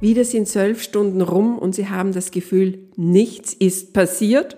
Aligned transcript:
Wieder 0.00 0.24
sind 0.24 0.46
zwölf 0.46 0.80
Stunden 0.80 1.20
rum 1.20 1.58
und 1.58 1.74
Sie 1.74 1.88
haben 1.88 2.12
das 2.12 2.30
Gefühl, 2.30 2.78
nichts 2.94 3.52
ist 3.52 3.92
passiert. 3.92 4.56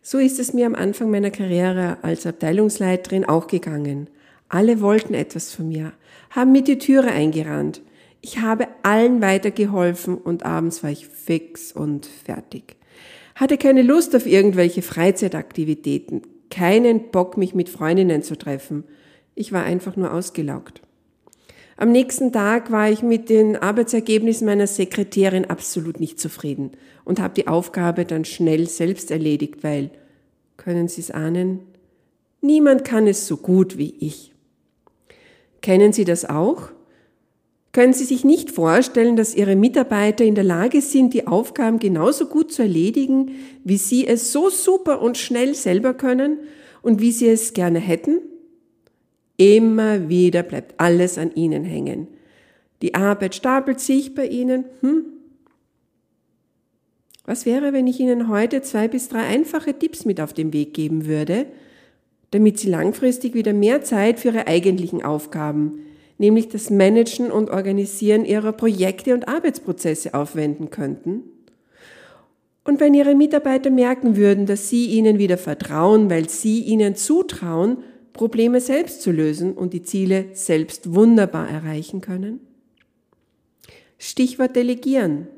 So 0.00 0.18
ist 0.18 0.38
es 0.38 0.54
mir 0.54 0.64
am 0.66 0.74
Anfang 0.74 1.10
meiner 1.10 1.30
Karriere 1.30 1.98
als 2.02 2.26
Abteilungsleiterin 2.26 3.26
auch 3.26 3.46
gegangen. 3.46 4.08
Alle 4.48 4.80
wollten 4.80 5.12
etwas 5.12 5.52
von 5.52 5.68
mir, 5.68 5.92
haben 6.30 6.52
mir 6.52 6.62
die 6.62 6.78
Türe 6.78 7.08
eingerannt. 7.08 7.82
Ich 8.22 8.38
habe 8.38 8.68
allen 8.82 9.20
weitergeholfen 9.20 10.16
und 10.16 10.44
abends 10.44 10.82
war 10.82 10.90
ich 10.90 11.08
fix 11.08 11.72
und 11.72 12.06
fertig. 12.06 12.76
Hatte 13.34 13.58
keine 13.58 13.82
Lust 13.82 14.16
auf 14.16 14.26
irgendwelche 14.26 14.80
Freizeitaktivitäten, 14.80 16.22
keinen 16.50 17.10
Bock, 17.10 17.36
mich 17.36 17.54
mit 17.54 17.68
Freundinnen 17.68 18.22
zu 18.22 18.38
treffen. 18.38 18.84
Ich 19.34 19.52
war 19.52 19.64
einfach 19.64 19.96
nur 19.96 20.14
ausgelaugt. 20.14 20.80
Am 21.78 21.92
nächsten 21.92 22.32
Tag 22.32 22.70
war 22.70 22.90
ich 22.90 23.02
mit 23.02 23.28
den 23.28 23.56
Arbeitsergebnissen 23.56 24.46
meiner 24.46 24.66
Sekretärin 24.66 25.44
absolut 25.44 26.00
nicht 26.00 26.18
zufrieden 26.18 26.72
und 27.04 27.20
habe 27.20 27.34
die 27.34 27.48
Aufgabe 27.48 28.06
dann 28.06 28.24
schnell 28.24 28.66
selbst 28.66 29.10
erledigt, 29.10 29.62
weil, 29.62 29.90
können 30.56 30.88
Sie 30.88 31.02
es 31.02 31.10
ahnen, 31.10 31.60
niemand 32.40 32.84
kann 32.84 33.06
es 33.06 33.26
so 33.26 33.36
gut 33.36 33.76
wie 33.76 33.94
ich. 34.00 34.32
Kennen 35.60 35.92
Sie 35.92 36.06
das 36.06 36.24
auch? 36.24 36.70
Können 37.72 37.92
Sie 37.92 38.04
sich 38.04 38.24
nicht 38.24 38.50
vorstellen, 38.50 39.16
dass 39.16 39.34
Ihre 39.34 39.54
Mitarbeiter 39.54 40.24
in 40.24 40.34
der 40.34 40.44
Lage 40.44 40.80
sind, 40.80 41.12
die 41.12 41.26
Aufgaben 41.26 41.78
genauso 41.78 42.24
gut 42.24 42.50
zu 42.50 42.62
erledigen, 42.62 43.32
wie 43.64 43.76
Sie 43.76 44.06
es 44.06 44.32
so 44.32 44.48
super 44.48 45.02
und 45.02 45.18
schnell 45.18 45.54
selber 45.54 45.92
können 45.92 46.38
und 46.80 47.02
wie 47.02 47.12
Sie 47.12 47.28
es 47.28 47.52
gerne 47.52 47.80
hätten? 47.80 48.20
Immer 49.36 50.08
wieder 50.08 50.42
bleibt 50.42 50.74
alles 50.78 51.18
an 51.18 51.34
Ihnen 51.34 51.64
hängen. 51.64 52.08
Die 52.82 52.94
Arbeit 52.94 53.34
stapelt 53.34 53.80
sich 53.80 54.14
bei 54.14 54.26
Ihnen. 54.26 54.64
Hm? 54.80 55.04
Was 57.24 57.44
wäre, 57.44 57.72
wenn 57.72 57.86
ich 57.86 58.00
Ihnen 58.00 58.28
heute 58.28 58.62
zwei 58.62 58.88
bis 58.88 59.08
drei 59.08 59.24
einfache 59.24 59.74
Tipps 59.78 60.04
mit 60.04 60.20
auf 60.20 60.32
den 60.32 60.52
Weg 60.52 60.74
geben 60.74 61.06
würde, 61.06 61.46
damit 62.30 62.58
sie 62.58 62.68
langfristig 62.68 63.34
wieder 63.34 63.52
mehr 63.52 63.82
Zeit 63.82 64.20
für 64.20 64.28
ihre 64.28 64.46
eigentlichen 64.46 65.04
Aufgaben, 65.04 65.80
nämlich 66.18 66.48
das 66.48 66.70
Managen 66.70 67.30
und 67.30 67.50
Organisieren 67.50 68.24
ihrer 68.24 68.52
Projekte 68.52 69.14
und 69.14 69.28
Arbeitsprozesse 69.28 70.14
aufwenden 70.14 70.70
könnten? 70.70 71.22
Und 72.66 72.80
wenn 72.80 72.94
Ihre 72.94 73.14
Mitarbeiter 73.14 73.70
merken 73.70 74.16
würden, 74.16 74.44
dass 74.44 74.68
Sie 74.68 74.86
ihnen 74.86 75.18
wieder 75.18 75.38
vertrauen, 75.38 76.10
weil 76.10 76.28
Sie 76.28 76.62
ihnen 76.62 76.96
zutrauen, 76.96 77.78
Probleme 78.16 78.60
selbst 78.60 79.02
zu 79.02 79.12
lösen 79.12 79.52
und 79.52 79.72
die 79.72 79.82
Ziele 79.82 80.26
selbst 80.32 80.94
wunderbar 80.94 81.48
erreichen 81.48 82.00
können? 82.00 82.40
Stichwort 83.98 84.56
Delegieren. 84.56 85.28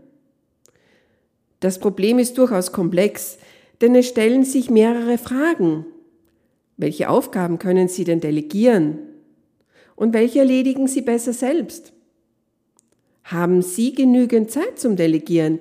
Das 1.60 1.78
Problem 1.78 2.18
ist 2.18 2.38
durchaus 2.38 2.72
komplex, 2.72 3.38
denn 3.80 3.94
es 3.94 4.08
stellen 4.08 4.44
sich 4.44 4.70
mehrere 4.70 5.18
Fragen, 5.18 5.86
welche 6.76 7.10
Aufgaben 7.10 7.58
können 7.58 7.88
Sie 7.88 8.04
denn 8.04 8.20
delegieren? 8.20 8.98
Und 9.96 10.14
welche 10.14 10.38
erledigen 10.38 10.86
Sie 10.86 11.02
besser 11.02 11.32
selbst? 11.32 11.92
Haben 13.24 13.62
Sie 13.62 13.92
genügend 13.92 14.52
Zeit 14.52 14.78
zum 14.78 14.94
Delegieren? 14.94 15.58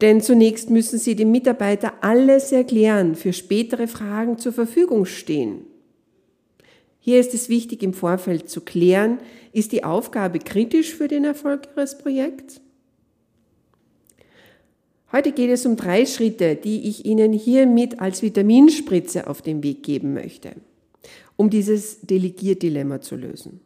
Denn 0.00 0.20
zunächst 0.20 0.70
müssen 0.70 1.00
Sie 1.00 1.16
dem 1.16 1.32
Mitarbeiter 1.32 1.94
alles 2.00 2.52
erklären, 2.52 3.16
für 3.16 3.32
spätere 3.32 3.88
Fragen 3.88 4.38
zur 4.38 4.52
Verfügung 4.52 5.04
stehen. 5.04 5.66
Hier 7.04 7.20
ist 7.20 7.34
es 7.34 7.50
wichtig, 7.50 7.82
im 7.82 7.92
Vorfeld 7.92 8.48
zu 8.48 8.62
klären, 8.62 9.18
ist 9.52 9.72
die 9.72 9.84
Aufgabe 9.84 10.38
kritisch 10.38 10.94
für 10.94 11.06
den 11.06 11.26
Erfolg 11.26 11.68
Ihres 11.76 11.98
Projekts? 11.98 12.62
Heute 15.12 15.32
geht 15.32 15.50
es 15.50 15.66
um 15.66 15.76
drei 15.76 16.06
Schritte, 16.06 16.56
die 16.56 16.88
ich 16.88 17.04
Ihnen 17.04 17.34
hiermit 17.34 18.00
als 18.00 18.22
Vitaminspritze 18.22 19.26
auf 19.26 19.42
den 19.42 19.62
Weg 19.62 19.82
geben 19.82 20.14
möchte, 20.14 20.52
um 21.36 21.50
dieses 21.50 22.00
Delegierdilemma 22.00 23.02
zu 23.02 23.16
lösen. 23.16 23.60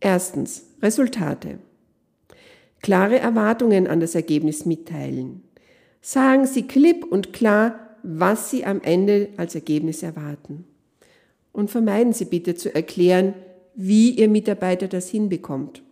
Erstens, 0.00 0.64
Resultate. 0.82 1.60
Klare 2.82 3.20
Erwartungen 3.20 3.86
an 3.86 4.00
das 4.00 4.16
Ergebnis 4.16 4.66
mitteilen. 4.66 5.44
Sagen 6.00 6.46
Sie 6.46 6.64
klipp 6.64 7.04
und 7.04 7.32
klar, 7.32 7.96
was 8.02 8.50
Sie 8.50 8.64
am 8.64 8.80
Ende 8.82 9.28
als 9.36 9.54
Ergebnis 9.54 10.02
erwarten. 10.02 10.64
Und 11.56 11.70
vermeiden 11.70 12.12
Sie 12.12 12.26
bitte 12.26 12.54
zu 12.54 12.74
erklären, 12.74 13.32
wie 13.74 14.10
Ihr 14.10 14.28
Mitarbeiter 14.28 14.88
das 14.88 15.08
hinbekommt. 15.08 15.82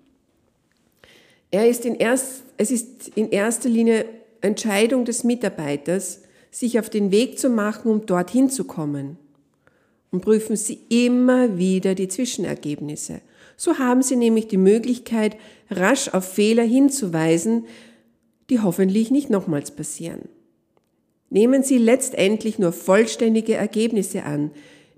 Er 1.51 1.67
ist 1.67 1.87
in 1.87 1.95
erst, 1.95 2.43
es 2.59 2.71
ist 2.71 3.09
in 3.15 3.31
erster 3.31 3.71
Linie 3.71 4.05
Entscheidung 4.43 5.07
des 5.07 5.25
Mitarbeiters, 5.25 6.21
sich 6.51 6.79
auf 6.79 6.91
den 6.91 7.11
Weg 7.11 7.39
zu 7.39 7.49
machen, 7.49 7.91
um 7.91 8.05
dorthin 8.05 8.51
zu 8.51 8.65
kommen. 8.65 9.17
Und 10.11 10.21
prüfen 10.21 10.55
Sie 10.55 10.81
immer 10.91 11.57
wieder 11.57 11.95
die 11.95 12.09
Zwischenergebnisse. 12.09 13.23
So 13.57 13.79
haben 13.79 14.03
Sie 14.03 14.17
nämlich 14.17 14.49
die 14.49 14.59
Möglichkeit, 14.59 15.39
rasch 15.71 16.11
auf 16.13 16.31
Fehler 16.31 16.65
hinzuweisen, 16.65 17.65
die 18.51 18.61
hoffentlich 18.61 19.11
nicht 19.11 19.31
nochmals 19.31 19.71
passieren. 19.71 20.29
Nehmen 21.31 21.63
Sie 21.63 21.79
letztendlich 21.79 22.59
nur 22.59 22.73
vollständige 22.73 23.55
Ergebnisse 23.55 24.25
an, 24.25 24.51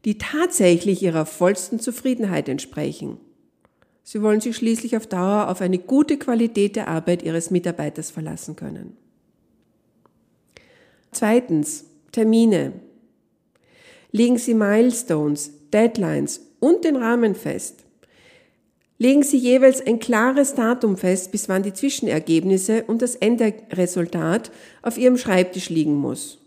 die 0.06 0.18
tatsächlich 0.18 1.02
Ihrer 1.02 1.26
vollsten 1.26 1.80
Zufriedenheit 1.80 2.48
entsprechen. 2.48 3.18
Sie 4.04 4.22
wollen 4.22 4.40
sich 4.40 4.56
schließlich 4.56 4.96
auf 4.96 5.08
Dauer 5.08 5.48
auf 5.48 5.60
eine 5.60 5.78
gute 5.78 6.16
Qualität 6.16 6.76
der 6.76 6.86
Arbeit 6.86 7.24
Ihres 7.24 7.50
Mitarbeiters 7.50 8.12
verlassen 8.12 8.54
können. 8.54 8.96
Zweitens, 11.10 11.86
Termine. 12.12 12.74
Legen 14.12 14.38
Sie 14.38 14.54
Milestones, 14.54 15.50
Deadlines 15.72 16.40
und 16.60 16.84
den 16.84 16.94
Rahmen 16.94 17.34
fest. 17.34 17.84
Legen 18.98 19.24
Sie 19.24 19.38
jeweils 19.38 19.84
ein 19.84 19.98
klares 19.98 20.54
Datum 20.54 20.96
fest, 20.96 21.32
bis 21.32 21.48
wann 21.48 21.64
die 21.64 21.72
Zwischenergebnisse 21.72 22.84
und 22.84 23.02
das 23.02 23.16
Endresultat 23.16 24.52
auf 24.82 24.98
Ihrem 24.98 25.18
Schreibtisch 25.18 25.68
liegen 25.68 25.96
muss. 25.96 26.45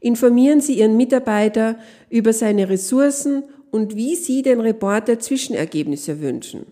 Informieren 0.00 0.60
Sie 0.60 0.78
Ihren 0.78 0.96
Mitarbeiter 0.96 1.78
über 2.08 2.32
seine 2.32 2.68
Ressourcen 2.68 3.44
und 3.70 3.96
wie 3.96 4.16
Sie 4.16 4.42
den 4.42 4.60
Reporter 4.60 5.18
Zwischenergebnisse 5.18 6.20
wünschen. 6.20 6.66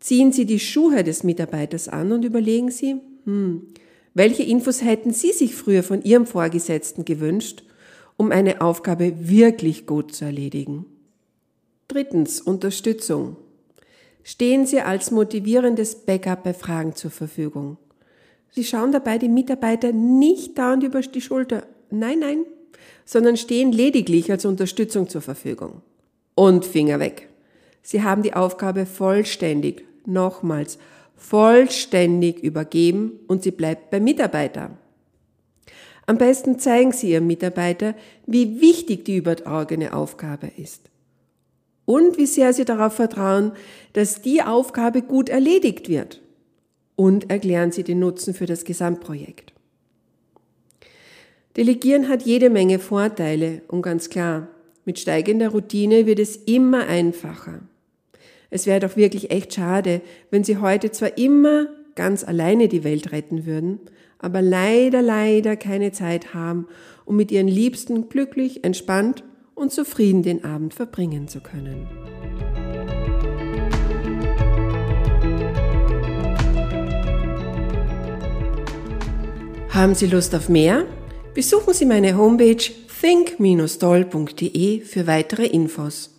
Ziehen 0.00 0.32
Sie 0.32 0.46
die 0.46 0.60
Schuhe 0.60 1.04
des 1.04 1.22
Mitarbeiters 1.22 1.88
an 1.88 2.12
und 2.12 2.24
überlegen 2.24 2.70
Sie, 2.70 2.96
hm, 3.24 3.68
welche 4.14 4.42
Infos 4.42 4.82
hätten 4.82 5.12
Sie 5.12 5.32
sich 5.32 5.54
früher 5.54 5.82
von 5.82 6.02
Ihrem 6.02 6.26
Vorgesetzten 6.26 7.04
gewünscht, 7.04 7.62
um 8.16 8.32
eine 8.32 8.60
Aufgabe 8.60 9.28
wirklich 9.28 9.86
gut 9.86 10.14
zu 10.14 10.24
erledigen? 10.24 10.86
Drittens, 11.88 12.40
Unterstützung. 12.40 13.36
Stehen 14.24 14.66
Sie 14.66 14.80
als 14.80 15.10
motivierendes 15.10 15.94
Backup 15.94 16.42
bei 16.42 16.52
Fragen 16.52 16.94
zur 16.94 17.10
Verfügung. 17.10 17.76
Sie 18.50 18.64
schauen 18.64 18.92
dabei 18.92 19.18
die 19.18 19.28
Mitarbeiter 19.28 19.92
nicht 19.92 20.58
dauernd 20.58 20.82
über 20.82 21.00
die 21.00 21.20
Schulter. 21.20 21.66
Nein, 21.90 22.18
nein, 22.20 22.44
sondern 23.04 23.36
stehen 23.36 23.72
lediglich 23.72 24.30
als 24.30 24.44
Unterstützung 24.44 25.08
zur 25.08 25.22
Verfügung. 25.22 25.82
Und 26.34 26.64
Finger 26.64 27.00
weg. 27.00 27.28
Sie 27.82 28.02
haben 28.02 28.22
die 28.22 28.34
Aufgabe 28.34 28.86
vollständig, 28.86 29.84
nochmals, 30.04 30.78
vollständig 31.16 32.38
übergeben 32.42 33.18
und 33.26 33.42
sie 33.42 33.50
bleibt 33.50 33.90
beim 33.90 34.04
Mitarbeiter. 34.04 34.70
Am 36.06 36.16
besten 36.16 36.58
zeigen 36.58 36.92
Sie 36.92 37.10
Ihrem 37.10 37.26
Mitarbeiter, 37.26 37.94
wie 38.26 38.62
wichtig 38.62 39.04
die 39.04 39.16
übertragene 39.16 39.92
Aufgabe 39.92 40.50
ist 40.56 40.88
und 41.84 42.16
wie 42.16 42.24
sehr 42.24 42.54
Sie 42.54 42.64
darauf 42.64 42.94
vertrauen, 42.94 43.52
dass 43.92 44.22
die 44.22 44.42
Aufgabe 44.42 45.02
gut 45.02 45.28
erledigt 45.28 45.88
wird 45.90 46.22
und 46.96 47.30
erklären 47.30 47.72
Sie 47.72 47.84
den 47.84 47.98
Nutzen 47.98 48.32
für 48.32 48.46
das 48.46 48.64
Gesamtprojekt. 48.64 49.52
Delegieren 51.58 52.08
hat 52.08 52.22
jede 52.22 52.50
Menge 52.50 52.78
Vorteile 52.78 53.62
und 53.66 53.82
ganz 53.82 54.10
klar, 54.10 54.46
mit 54.84 55.00
steigender 55.00 55.48
Routine 55.48 56.06
wird 56.06 56.20
es 56.20 56.36
immer 56.36 56.86
einfacher. 56.86 57.62
Es 58.48 58.68
wäre 58.68 58.78
doch 58.78 58.96
wirklich 58.96 59.32
echt 59.32 59.54
schade, 59.54 60.00
wenn 60.30 60.44
Sie 60.44 60.58
heute 60.58 60.92
zwar 60.92 61.18
immer 61.18 61.66
ganz 61.96 62.22
alleine 62.22 62.68
die 62.68 62.84
Welt 62.84 63.10
retten 63.10 63.44
würden, 63.44 63.80
aber 64.20 64.40
leider, 64.40 65.02
leider 65.02 65.56
keine 65.56 65.90
Zeit 65.90 66.32
haben, 66.32 66.68
um 67.04 67.16
mit 67.16 67.32
ihren 67.32 67.48
Liebsten 67.48 68.08
glücklich, 68.08 68.62
entspannt 68.62 69.24
und 69.56 69.72
zufrieden 69.72 70.22
den 70.22 70.44
Abend 70.44 70.74
verbringen 70.74 71.26
zu 71.26 71.40
können. 71.40 71.88
Haben 79.70 79.96
Sie 79.96 80.06
Lust 80.06 80.36
auf 80.36 80.48
mehr? 80.48 80.86
Besuchen 81.38 81.72
Sie 81.72 81.86
meine 81.86 82.18
Homepage 82.18 82.56
think-doll.de 83.00 84.80
für 84.80 85.06
weitere 85.06 85.46
Infos. 85.46 86.10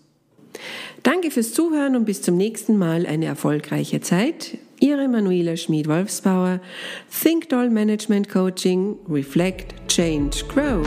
Danke 1.04 1.30
fürs 1.30 1.51
Zuhören 1.51 1.98
und 1.98 2.06
bis 2.06 2.21
zum 2.21 2.38
nächsten 2.38 2.77
Mal 2.77 3.06
eine 3.06 3.25
erfolgreiche 3.25 4.00
Zeit. 4.00 4.57
Ihre 4.80 5.10
Manuela 5.10 5.57
Schmid-Wolfsbauer, 5.57 6.62
Think 7.21 7.50
Doll 7.50 7.69
Management 7.69 8.30
Coaching, 8.30 8.95
Reflect, 9.10 9.74
Change, 9.89 10.45
Grow. 10.48 10.86